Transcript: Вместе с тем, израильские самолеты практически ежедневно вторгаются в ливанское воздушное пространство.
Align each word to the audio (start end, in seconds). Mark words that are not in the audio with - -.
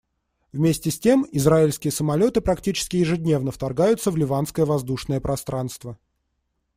Вместе 0.51 0.89
с 0.89 0.99
тем, 0.99 1.27
израильские 1.31 1.91
самолеты 1.91 2.41
практически 2.41 2.95
ежедневно 2.97 3.51
вторгаются 3.51 4.09
в 4.09 4.17
ливанское 4.17 4.65
воздушное 4.65 5.19
пространство. 5.19 5.95